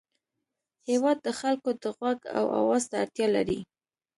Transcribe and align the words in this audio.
هېواد 0.89 1.17
د 1.25 1.27
خلکو 1.39 1.69
د 1.81 1.83
غوږ 1.97 2.19
او 2.37 2.45
اواز 2.59 2.83
ته 2.89 2.95
اړتیا 3.03 3.27
لري. 3.35 3.59